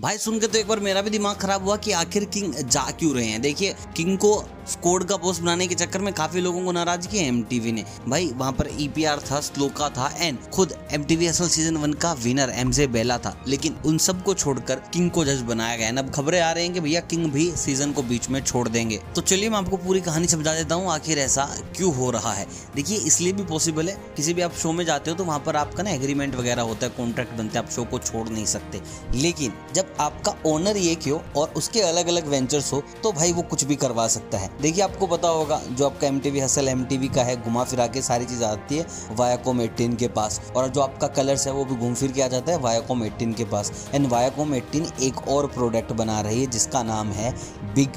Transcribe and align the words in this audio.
भाई, 0.00 0.18
सुन 0.18 0.38
के 0.40 0.46
तो 0.46 0.58
एक 0.58 0.68
बार 0.68 0.80
मेरा 0.80 1.02
भी 1.02 1.10
दिमाग 1.10 1.36
खराब 1.36 1.64
हुआ 1.64 1.76
कि 1.76 1.92
आखिर 1.92 2.24
किंग 2.24 2.54
जा 2.54 2.90
क्यों 2.90 3.14
रहे 3.14 3.26
हैं? 3.26 3.42
देखिए, 3.42 3.74
किंग 3.96 4.18
को 4.18 4.44
स्कोड 4.66 5.04
का 5.04 5.16
पोस्ट 5.16 5.42
बनाने 5.42 5.66
के 5.66 5.74
चक्कर 5.74 6.00
में 6.00 6.12
काफ़ी 6.14 6.40
लोगों 6.40 6.64
को 6.64 6.72
नाराज़ 6.72 7.06
किया 7.08 7.22
एमटीवी 7.22 7.72
ने। 7.72 7.84
भाई, 8.08 8.26
वहाँ 8.36 8.52
पर 8.52 8.68
ईपीआर 8.80 9.20
था 9.30 9.40
स्लोका 9.40 9.88
था 9.88 10.10
एंड 10.16 10.38
खुद 10.50 10.74
एमटीवी 10.92 11.26
असल 11.26 11.48
सीज़न 11.48 11.76
वन 11.76 11.92
का 11.94 12.12
विनर 12.14 12.52
एमजे 12.56 12.86
बेला 12.86 13.18
था। 13.18 13.36
लेकिन 13.48 13.76
उन 13.86 13.98
सबको 13.98 14.34
छोड़कर 14.34 14.82
किंग 14.92 15.10
को 15.10 15.24
जज 15.24 15.40
बनाया 15.42 15.76
गया। 15.76 15.90
अब 15.96 16.10
खबरें 16.10 16.40
आ 16.40 16.50
रही 16.52 16.64
हैं 16.64 16.72
कि 16.74 16.80
भैया 16.80 17.00
किंग 17.02 17.26
भी 17.32 17.50
सीज़न 17.56 17.92
को 17.92 18.02
बीच 18.02 18.28
में 18.30 18.40
छोड़ 18.42 18.68
देंगे। 18.68 19.00
तो 19.14 19.20
चलिए 19.22 19.50
मैं 19.50 19.58
आपको 19.58 19.76
पूरी 19.76 20.00
कहानी 20.00 20.26
समझा 20.26 20.54
देता 20.54 20.74
हूँ, 20.74 20.90
आखिर 20.90 21.18
ऐसा 21.18 21.44
क्यों 21.76 21.94
हो 21.94 22.10
रहा 22.10 22.32
है। 22.32 22.46
देखिए, 22.76 22.98
इसलिए 22.98 23.32
भी 23.32 23.44
पॉसिबल 23.44 23.88
है, 23.88 23.96
किसी 24.16 24.34
भी 24.34 24.42
आप 24.42 24.54
शो 24.54 24.72
में 24.72 24.84
जाते 24.84 25.10
हो 25.10 25.16
तो 25.16 25.24
वहाँ 25.24 25.38
पर 25.38 25.56
आपका 25.56 25.82
ना 25.82 25.90
एग्रीमेंट 25.90 26.34
वगैरह 26.34 26.62
होता 26.62 26.86
है 26.86 26.92
कॉन्ट्रैक्ट 26.96 27.32
बनते 27.32 27.58
हैं, 27.58 27.64
आप 27.64 27.70
शो 27.70 27.84
को 27.84 27.98
छोड़ 27.98 28.28
नहीं 28.28 28.44
सकते। 28.46 28.80
लेकिन 29.14 29.52
जब 29.74 29.94
आपका 30.00 30.34
ओनर 30.46 30.76
ये 30.76 30.94
क्यों 30.96 31.20
और 31.36 31.52
उसके 31.56 31.80
अलग 31.82 32.08
अलग 32.08 32.26
वेंचर्स 32.26 32.72
हो 32.72 32.82
तो 33.02 33.12
भाई 33.12 33.32
वो 33.32 33.42
कुछ 33.44 33.64
भी 33.64 33.76
करवा 33.76 34.06
सकता 34.08 34.38
है। 34.38 34.50
देखिए, 34.60 34.82
आपको 34.84 35.06
पता 35.06 35.28
होगा, 35.28 35.60
जो 35.70 35.86
आपका 35.86 36.06
एम 36.06 36.18
टी 36.20 36.38
हसल 36.40 36.68
एमटीवी 36.68 37.08
का 37.08 37.22
है, 37.22 37.36
घुमा 37.42 37.64
फिरा 37.64 37.86
के 37.86 38.02
सारी 38.02 38.24
चीज़ 38.24 38.44
आती 38.44 38.76
है 38.76 38.86
वायाकोम 39.12 39.60
एट्टीन 39.60 39.96
के 39.96 40.08
पास। 40.08 40.40
और 40.56 40.68
जो 40.68 40.80
आपका 40.80 41.06
कलर्स 41.08 41.46
है, 41.46 41.52
वो 41.52 41.64
भी 41.64 41.76
घूम 41.76 41.94
फिर 41.94 42.12
के 42.12 42.22
आ 42.22 42.28
जाता 42.28 42.52
है 42.52 42.58
वायाकोम 42.58 43.04
एटीन 43.04 43.32
के 43.32 43.44
पास। 43.44 43.88
एंड 43.94 44.06
वायाकोम 44.06 44.54
एटीन 44.54 44.86
एक 45.02 45.26
और 45.28 45.46
प्रोडक्ट 45.46 45.92
बना 45.92 46.20
रही 46.20 46.40
है, 46.40 46.46
जिसका 46.46 46.82
नाम 46.82 47.08
है 47.08 47.34
बिग 47.74 47.88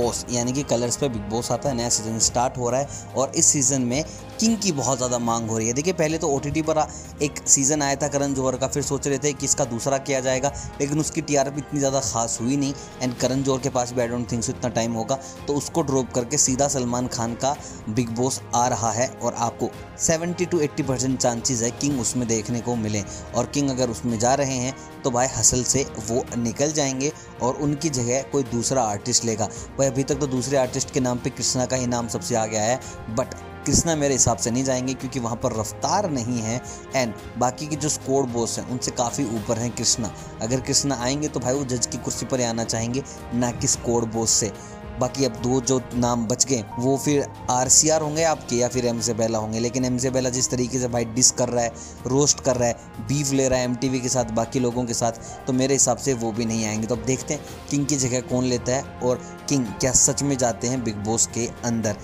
बॉस 0.00 0.24
यानी 0.30 0.52
कि 0.52 0.62
कलर्स 0.64 0.96
पे 0.96 1.08
बिग 1.08 1.28
बॉस 1.30 1.50
आता 1.52 1.68
है, 1.68 1.76
नया 1.76 1.88
सीज़न 1.90 2.18
स्टार्ट 2.20 2.58
हो 2.58 2.70
रहा 2.70 2.80
है 2.80 3.12
और 3.16 3.32
इस 3.36 3.46
सीज़न 3.46 3.82
में 3.82 4.02
किंग 4.40 4.56
की 4.58 4.72
बहुत 4.72 4.96
ज़्यादा 4.96 5.18
मांग 5.18 5.48
हो 5.50 5.56
रही 5.58 5.66
है। 5.68 5.72
देखिए, 5.74 5.92
पहले 5.92 6.18
तो 6.18 6.28
ओटीटी 6.28 6.62
पर 6.62 6.78
एक 7.22 7.38
सीज़न 7.48 7.82
आया 7.82 7.94
था 7.96 8.08
करण 8.08 8.34
जौहर 8.34 8.56
का, 8.56 8.66
फिर 8.68 8.82
सोच 8.82 9.06
रहे 9.08 9.18
थे 9.18 9.32
कि 9.32 9.46
इसका 9.46 9.64
दूसरा 9.66 9.98
किया 10.00 10.20
जाएगा, 10.20 10.52
लेकिन 10.80 11.00
उसकी 11.00 11.20
टी 11.20 11.34
इतनी 11.34 11.78
ज़्यादा 11.78 12.00
खास 12.02 12.38
हुई 12.40 12.56
नहीं 12.56 12.74
एंड 13.02 13.14
करण 13.16 13.42
जौहर 13.42 13.60
के 13.60 13.70
पास 13.70 13.92
भी 13.92 14.00
आई 14.00 14.08
डोंट 14.08 14.30
थिंक 14.32 14.42
सो 14.44 14.52
इतना 14.52 14.68
टाइम 14.70 14.92
होगा। 14.92 15.18
तो 15.46 15.54
उसको 15.54 15.82
ड्रॉप 15.82 16.12
करके 16.14 16.38
सीधा 16.38 16.68
सलमान 16.68 17.06
खान 17.08 17.34
का 17.34 17.54
बिग 17.88 18.10
बॉस 18.16 18.40
आ 18.54 18.66
रहा 18.68 18.90
है 18.92 19.08
और 19.12 19.34
आपको 19.36 19.70
70 20.00 20.46
टू 20.46 20.60
80 20.60 20.82
परसेंट 20.82 21.18
चांसेज 21.18 21.62
है 21.62 21.70
किंग 21.72 22.00
उसमें 22.00 22.26
देखने 22.28 22.60
को 22.60 22.76
मिले। 22.76 23.02
और 23.36 23.46
किंग 23.46 23.70
अगर 23.70 23.90
उसमें 23.90 24.18
जा 24.18 24.34
रहे 24.34 24.56
हैं 24.56 24.74
तो 25.04 25.10
भाई 25.10 25.26
हसल 25.28 25.62
से 25.64 25.84
वो 26.08 26.24
निकल 26.36 26.72
जाएँगे 26.72 27.12
और 27.42 27.56
उनकी 27.56 27.88
जगह 27.90 28.22
कोई 28.32 28.42
दूसरा 28.44 28.82
आर्टिस्ट 28.84 29.24
लेगा। 29.24 29.48
भाई 29.78 29.87
अभी 29.88 30.02
तक 30.04 30.14
तो 30.14 30.26
दूसरे 30.26 30.56
आर्टिस्ट 30.56 30.90
के 30.90 31.00
नाम 31.00 31.18
पे 31.18 31.30
कृष्णा 31.30 31.66
का 31.66 31.76
ही 31.76 31.86
नाम 31.86 32.08
सबसे 32.08 32.34
आ 32.34 32.46
गया 32.46 32.62
है 32.62 32.80
बट 33.10 33.34
कृष्णा 33.66 33.94
मेरे 33.96 34.14
हिसाब 34.14 34.36
से 34.36 34.50
नहीं 34.50 34.64
जाएँगे 34.64 34.94
क्योंकि 34.94 35.20
वहाँ 35.20 35.36
पर 35.36 35.52
रफ्तार 35.52 36.10
नहीं 36.10 36.38
है 36.40 36.60
एंड 36.96 37.12
बाकी 37.38 37.66
के 37.66 37.76
जो 37.76 37.88
स्कोर 37.88 38.26
बॉस 38.26 38.58
हैं, 38.58 38.68
उनसे 38.68 38.90
काफ़ी 38.90 39.24
ऊपर 39.36 39.58
हैं 39.58 39.70
कृष्णा। 39.70 40.12
अगर 40.42 40.60
कृष्णा 40.60 40.98
आएँगे 41.00 41.28
तो 41.28 41.40
भाई 41.40 41.54
वो 41.54 41.64
जज 41.64 41.86
की 41.86 41.98
कुर्सी 41.98 42.26
पर 42.26 42.42
आना 42.42 42.64
चाहेंगे, 42.64 43.02
ना 43.34 43.50
कि 43.52 43.66
स्कोर 43.66 44.04
बॉस 44.04 44.30
से। 44.30 44.52
बाकी 44.98 45.24
अब 45.24 45.36
दो 45.42 45.60
जो 45.60 45.80
नाम 45.94 46.26
बच 46.26 46.44
गए, 46.46 46.64
वो 46.78 46.96
फिर 46.96 47.26
आर 47.50 47.68
सी 47.68 47.88
आर 47.88 48.02
होंगे 48.02 48.22
आपके 48.24 48.56
या 48.56 48.68
फिर 48.68 48.86
एम 48.86 49.00
से 49.00 49.14
बेला 49.14 49.38
होंगे। 49.38 49.60
लेकिन 49.60 49.84
एम 49.84 49.98
से 49.98 50.10
बेला 50.10 50.30
जिस 50.30 50.50
तरीके 50.50 50.78
से 50.78 50.88
भाई 50.88 51.04
डिस 51.06 51.30
कर 51.30 51.48
रहा 51.48 51.64
है 51.64 51.72
रोस्ट 52.06 52.40
कर 52.40 52.56
रहा 52.56 52.68
है 52.68 53.06
बीफ 53.08 53.32
ले 53.32 53.48
रहा 53.48 53.58
है 53.58 53.64
एम 53.64 53.74
टी 53.74 53.88
वी 53.88 54.00
के 54.00 54.08
साथ, 54.08 54.30
बाकी 54.32 54.60
लोगों 54.60 54.84
के 54.84 54.94
साथ 54.94 55.12
तो 55.46 55.52
मेरे 55.52 55.74
हिसाब 55.74 55.96
से 55.98 56.14
वो 56.14 56.32
भी 56.32 56.44
नहीं 56.44 56.66
आएँगे। 56.66 56.86
तो 56.86 56.96
अब 56.96 57.04
देखते 57.04 57.34
हैं 57.34 57.44
किंग 57.70 57.86
की 57.86 57.96
जगह 57.96 58.20
कौन 58.28 58.44
लेता 58.44 58.72
है 58.72 58.82
और 59.02 59.20
किंग 59.48 59.66
क्या 59.80 59.92
सच 59.94 60.22
में 60.22 60.36
जाते 60.38 60.68
हैं 60.68 60.82
बिग 60.84 60.96
बॉस 61.04 61.26
के 61.34 61.48
अंदर। 61.64 61.96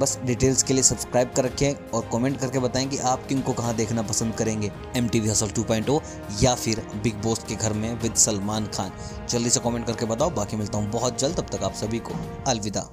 बस 0.00 0.18
डिटेल्स 0.24 0.62
के 0.62 0.74
लिए 0.74 0.82
सब्सक्राइब 0.82 1.32
कर 1.36 1.44
रखें 1.44 1.90
और 1.90 2.08
कमेंट 2.12 2.38
करके 2.40 2.58
बताएँ 2.58 2.86
कि 2.88 2.98
आप 2.98 3.26
किंग 3.26 3.42
को 3.42 3.52
कहाँ 3.52 3.74
देखना 3.76 4.02
पसंद 4.02 4.34
करेंगे 4.34 4.70
M 4.96 5.08
T 5.08 5.20
V 5.20 5.28
hustle 5.28 5.50
two 5.50 5.62
point 5.62 5.90
o 5.90 6.00
या 6.42 6.54
फिर 6.54 6.86
बिग 7.02 7.22
बॉस 7.22 7.44
के 7.48 7.54
घर 7.54 7.72
में 7.72 7.92
विद 8.02 8.14
सलमान 8.14 8.66
खान। 8.66 8.92
जल्दी 9.28 9.50
से 9.50 9.60
कमेंट 9.60 9.86
करके 9.86 10.06
बताओ, 10.06 10.30
बाकी 10.30 10.56
मिलता 10.56 10.78
हूँ 10.78 10.90
बहुत 10.90 11.18
जल्द, 11.18 11.36
तब 11.36 11.56
तक 11.56 11.62
आप 11.62 11.74
सभी 11.74 11.98
को 11.98 12.14
अलविदा। 12.46 12.88